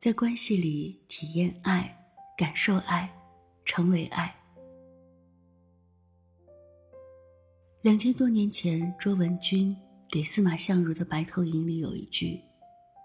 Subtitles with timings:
[0.00, 1.94] 在关系里体验爱、
[2.34, 3.06] 感受爱、
[3.66, 4.34] 成为爱。
[7.82, 9.76] 两千多年前，卓文君
[10.08, 12.40] 给司马相如的《白头吟》里有一句：“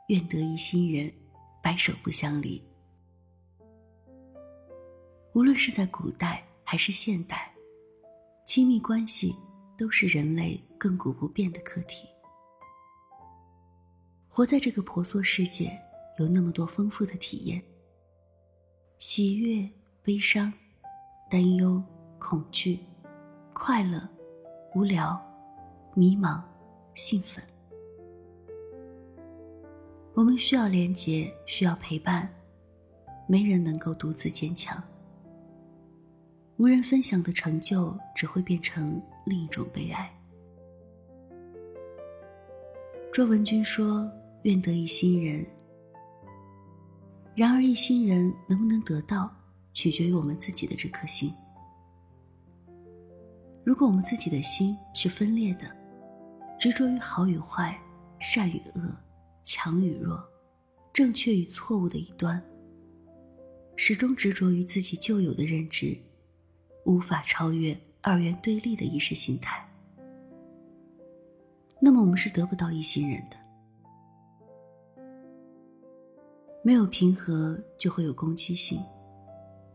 [0.07, 1.11] 愿得一心人，
[1.61, 2.63] 白首不相离。”
[5.35, 7.53] 无论是在古代还是现代，
[8.45, 9.35] 亲密关系
[9.77, 12.07] 都是人类亘古不变的课题。
[14.29, 15.77] 活在这个婆娑世界。
[16.17, 17.61] 有那么多丰富的体验，
[18.97, 19.69] 喜悦、
[20.01, 20.51] 悲伤、
[21.29, 21.83] 担忧、
[22.17, 22.79] 恐惧、
[23.53, 24.01] 快乐、
[24.73, 25.19] 无聊、
[25.93, 26.41] 迷茫、
[26.93, 27.43] 兴奋。
[30.13, 32.33] 我们需要连结，需要陪伴，
[33.27, 34.81] 没人能够独自坚强。
[36.55, 40.09] 无人分享的成就，只会变成另一种悲哀。
[43.11, 44.09] 卓文君说
[44.43, 45.45] ：“愿得一心人。”
[47.35, 49.29] 然而，一心人能不能得到，
[49.73, 51.33] 取决于我们自己的这颗心。
[53.65, 55.69] 如果我们自己的心是分裂的，
[56.57, 57.77] 执着于好与坏、
[58.19, 58.95] 善与恶、
[59.43, 60.23] 强与弱、
[60.93, 62.41] 正确与错误的一端，
[63.75, 65.97] 始终执着于自己旧有的认知，
[66.85, 69.67] 无法超越二元对立的意识形态，
[71.81, 73.35] 那么我们是得不到一心人的。
[76.65, 78.79] 没有平和，就会有攻击性；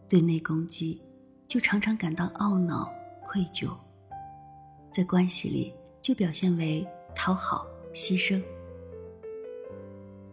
[0.08, 1.00] 对内攻击，
[1.46, 3.70] 就常常感到懊恼、愧疚。
[4.90, 8.42] 在关系里，就表现为讨好、牺牲。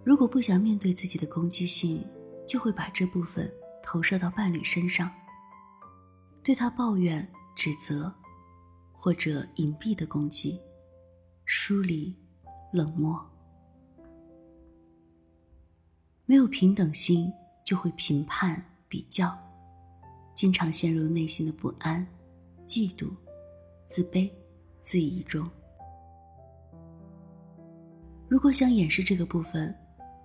[0.04, 2.04] 如果不想面对自己的攻击性，
[2.48, 5.12] 就会把这部分投射到伴侣身上，
[6.42, 8.12] 对他抱怨、指责，
[8.94, 10.60] 或者隐蔽的攻击、
[11.46, 12.18] 疏离、
[12.74, 13.24] 冷漠。
[16.30, 17.32] 没有平等心，
[17.64, 19.34] 就会评判、比较，
[20.36, 22.06] 经常陷入内心的不安、
[22.66, 23.10] 嫉妒、
[23.88, 24.30] 自卑、
[24.84, 25.50] 自疑中。
[28.28, 29.74] 如果想掩饰这个部分，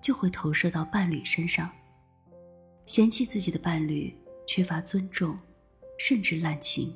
[0.01, 1.71] 就会投射到伴侣身上，
[2.85, 4.13] 嫌弃自己的伴侣
[4.45, 5.39] 缺乏尊重，
[5.97, 6.93] 甚至滥情。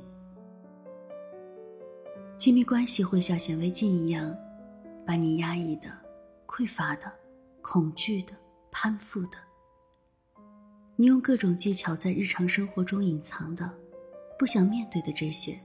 [2.37, 4.37] 亲密关系会像显微镜一样，
[5.05, 5.89] 把你压抑的、
[6.45, 7.09] 匮乏的、
[7.61, 8.33] 恐惧的。
[8.79, 9.39] 攀附的，
[10.97, 13.67] 你用各种技巧在日常生活中隐藏的、
[14.37, 15.59] 不想面对的这些，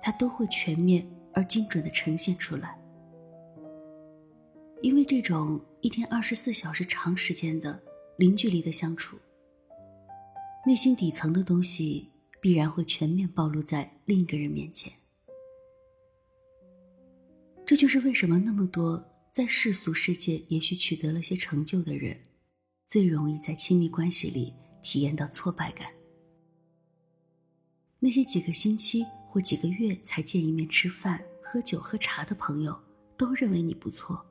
[0.00, 2.80] 它都会全面而精准的呈现出来。
[4.80, 7.78] 因为这种一天二十四小时长时间的
[8.16, 9.18] 零距离的相处，
[10.64, 12.10] 内心底层的东西
[12.40, 14.90] 必然会全面暴露在另一个人面前。
[17.66, 19.11] 这就是为什么那么多。
[19.32, 22.20] 在世俗世界，也许取得了些成就的人，
[22.86, 25.90] 最容易在亲密关系里体验到挫败感。
[27.98, 32.78] 那些几个星期或几个月才见一面吃饭、喝酒、喝茶的朋友，
[33.16, 34.22] 都认为你不错，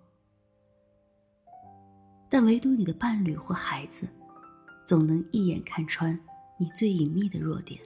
[2.30, 4.08] 但唯独你的伴侣或孩子，
[4.86, 6.14] 总能一眼看穿
[6.60, 7.82] 你最隐秘的弱点。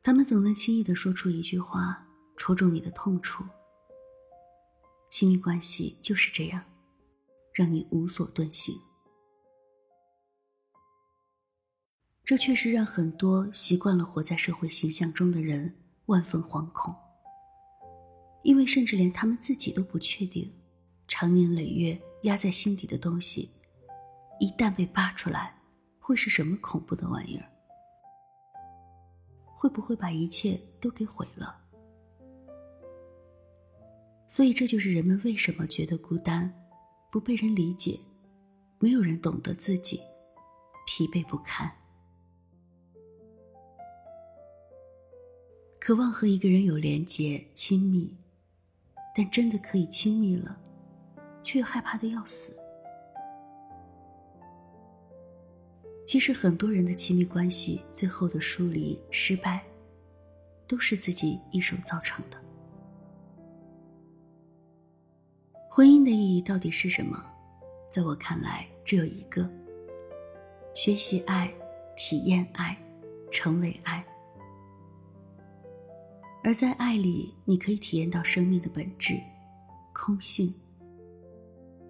[0.00, 2.06] 他们总能轻易的说出一句话，
[2.36, 3.44] 戳中你的痛处。
[5.10, 6.64] 亲密关系就是这样，
[7.52, 8.74] 让你无所遁形。
[12.24, 15.76] 这确实让很多习惯了活在社会形象中的人
[16.06, 16.94] 万分惶恐，
[18.44, 20.54] 因为甚至连他们自己都不确定，
[21.08, 23.50] 长年累月压在心底的东西，
[24.38, 25.60] 一旦被扒出来，
[25.98, 27.50] 会是什么恐怖的玩意儿？
[29.56, 31.59] 会不会把一切都给毁了？
[34.30, 36.54] 所以，这就是人们为什么觉得孤单、
[37.10, 37.98] 不被人理解、
[38.78, 40.00] 没有人懂得自己、
[40.86, 41.68] 疲惫不堪。
[45.80, 48.16] 渴望和一个人有连结、亲密，
[49.16, 50.56] 但真的可以亲密了，
[51.42, 52.56] 却又害怕的要死。
[56.06, 59.64] 其实，很多人的亲密关系最后的疏离、失败，
[60.68, 62.40] 都是自己一手造成的。
[65.72, 67.24] 婚姻的意义到底是什么？
[67.92, 69.48] 在我看来，只有一个：
[70.74, 71.48] 学习爱，
[71.96, 72.76] 体验爱，
[73.30, 74.04] 成为爱。
[76.42, 79.14] 而在爱里，你可以体验到生命的本质——
[79.94, 80.52] 空性，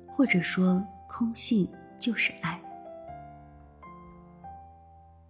[0.07, 1.67] 或者说，空性
[1.99, 2.61] 就是爱。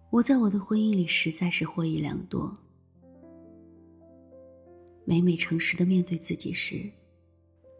[0.09, 2.53] 我在我的婚姻里实在是获益良多。
[5.05, 6.91] 每每诚实的面对自己时，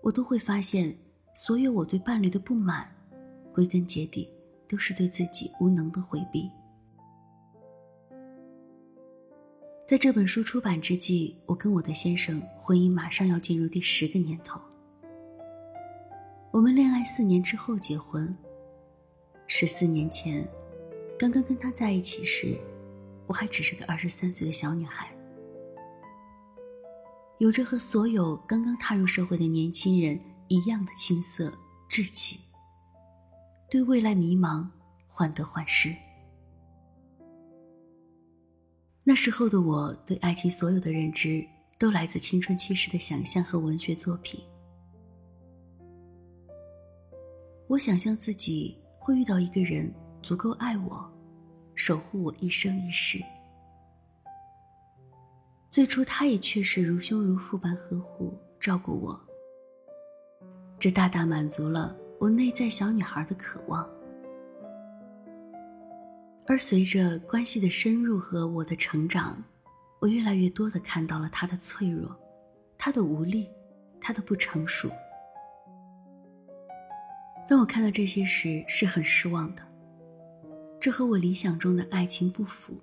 [0.01, 0.95] 我都会发现，
[1.33, 2.89] 所有我对伴侣的不满，
[3.53, 4.27] 归根结底
[4.67, 6.49] 都是对自己无能的回避。
[9.87, 14.59] 在这本书出版之际，我跟我的先生婚姻马上要进入第十个年头。
[16.49, 18.35] 我们恋爱四年之后结婚。
[19.47, 20.47] 十四年前，
[21.19, 22.57] 刚刚跟他在一起时，
[23.27, 25.13] 我还只是个二十三岁的小女孩，
[27.41, 31.51] 有着和所有刚刚踏入社会的年轻人一样的青涩
[31.89, 32.39] 稚气，
[33.67, 34.67] 对未来迷茫，
[35.07, 35.91] 患得患失。
[39.03, 41.43] 那时候的我，对爱情所有的认知
[41.79, 44.39] 都来自青春期时的想象和文学作品。
[47.65, 49.91] 我想象自己会遇到一个人
[50.21, 51.11] 足够爱我，
[51.73, 53.19] 守护我一生一世。
[55.71, 59.17] 最初，他也确实如兄如父般呵护照顾我，
[60.77, 63.89] 这大大满足了我内在小女孩的渴望。
[66.45, 69.41] 而随着关系的深入和我的成长，
[70.01, 72.13] 我越来越多的看到了他的脆弱，
[72.77, 73.47] 他的无力，
[74.01, 74.91] 他的不成熟。
[77.47, 79.63] 当我看到这些时，是很失望的。
[80.81, 82.73] 这和我理想中的爱情不符。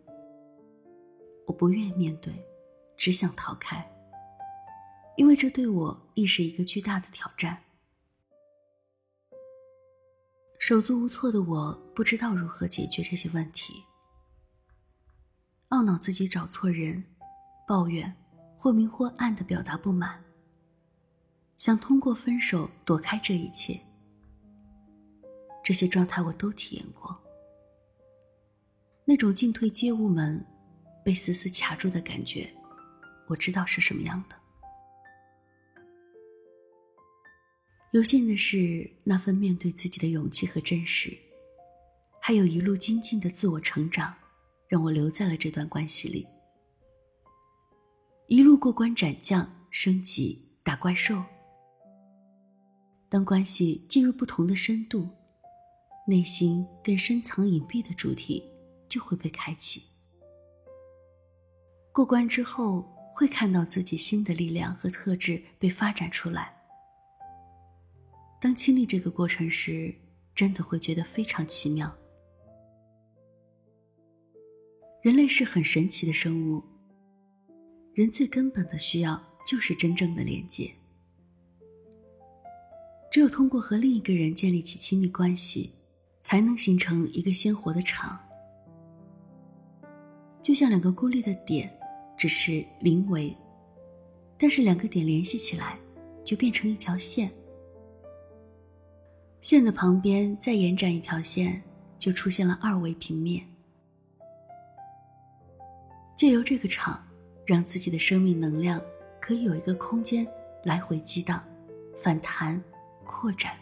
[1.47, 2.33] 我不愿面对，
[2.99, 3.89] 只想逃开，
[5.17, 7.63] 因为这对我亦是一个巨大的挑战。
[10.59, 13.85] 手足无措的我，不知道如何解决这些问题，
[15.71, 17.05] 懊恼自己找错人，
[17.67, 18.15] 抱怨
[18.59, 20.25] 或明或暗的表达不满，
[21.57, 23.81] 想通过分手躲开这一切。
[25.63, 27.17] 这些状态我都体验过，
[29.05, 30.45] 那种进退皆无门，
[31.05, 32.53] 被死死卡住的感觉，
[33.29, 34.37] 我知道是什么样的。
[37.93, 41.17] 有幸的是，那份面对自己的勇气和真实，
[42.21, 44.15] 还有一路精进的自我成长，
[44.69, 46.27] 让我留在了这段关系里。
[48.27, 51.25] 一路过关斩将、升级、打怪兽。
[53.09, 55.09] 当关系进入不同的深度，
[56.07, 58.45] 内心更深藏隐蔽的主题
[58.87, 59.83] 就会被开启。
[61.91, 62.87] 过关之后，
[63.19, 66.55] 会看到自己新的力量和特质被发展出来。
[68.41, 69.93] 当经历这个过程时，
[70.37, 71.93] 真的会觉得非常奇妙。
[75.03, 76.63] 人类是很神奇的生物。
[77.93, 80.73] 人最根本的需要就是真正的连接。
[83.11, 85.73] 只有通过和另一个人建立起亲密关系，
[86.23, 88.17] 才能形成一个鲜活的场。
[90.41, 91.77] 就像两个孤立的点，
[92.19, 93.35] 只是零维，
[94.37, 95.79] 但是两个点联系起来，
[96.25, 97.31] 就变成一条线。
[99.41, 101.63] 线的旁边再延展一条线，
[101.97, 103.47] 就出现了二维平面。
[106.17, 107.07] 借由这个场，
[107.47, 108.83] 让自己的生命能量
[109.21, 110.27] 可以有一个空间
[110.65, 111.41] 来回激荡、
[112.03, 112.61] 反弹、
[113.05, 113.57] 扩展，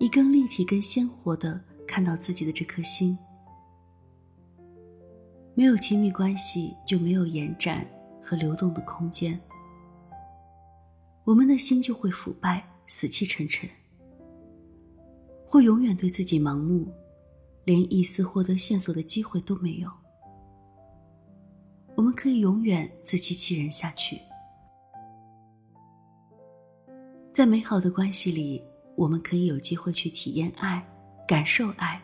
[0.00, 3.16] 以更立体、更鲜活的看到自己的这颗心。
[5.60, 7.86] 没有亲密关系，就没有延展
[8.22, 9.38] 和流动的空间，
[11.22, 13.68] 我们的心就会腐败、死气沉沉。
[15.46, 16.90] 会永远对自己盲目，
[17.66, 19.90] 连一丝获得线索的机会都没有。
[21.94, 24.18] 我们可以永远自欺欺人下去。
[27.34, 28.64] 在美好的关系里，
[28.96, 30.82] 我们可以有机会去体验爱、
[31.28, 32.00] 感受爱，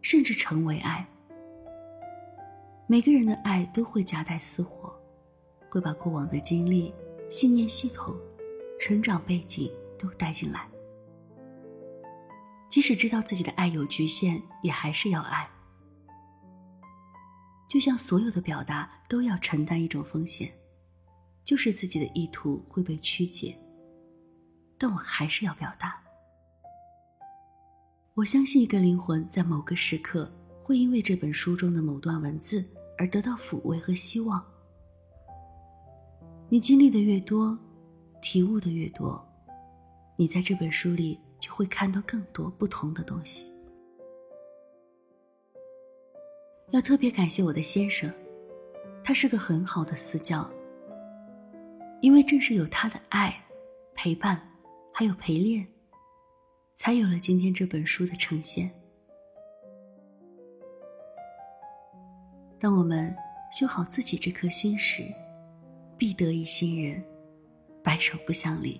[0.00, 1.09] 甚至成为爱。
[2.90, 4.92] 每个人的爱都会夹带私货，
[5.70, 6.92] 会把过往的经历、
[7.30, 8.16] 信念系统、
[8.80, 10.68] 成长背景都带进来。
[12.68, 15.48] 即使知道自己的爱有局限，也还是要爱。
[17.68, 20.52] 就像所有的表达都要承担一种风险，
[21.44, 23.56] 就是自己的意图会被曲解，
[24.76, 26.02] 但我还是要表达。
[28.14, 30.28] 我相信一个灵魂在某个时刻
[30.64, 32.68] 会因为这本书中的某段文字
[33.00, 34.44] 而得到抚慰和希望。
[36.50, 37.58] 你经历的越多，
[38.20, 39.26] 体悟的越多，
[40.16, 41.18] 你在这本书里。
[41.40, 43.50] 就会看到更多不同的东西。
[46.70, 48.12] 要特别感谢我的先生，
[49.02, 50.48] 他是个很好的私教。
[52.02, 53.34] 因为正是有他的爱、
[53.94, 54.46] 陪伴，
[54.92, 55.66] 还有陪练，
[56.74, 58.70] 才有了今天这本书的呈现。
[62.60, 63.16] 当我们
[63.50, 65.02] 修好自己这颗心时，
[65.96, 67.02] 必得一心人，
[67.82, 68.78] 白首不相离。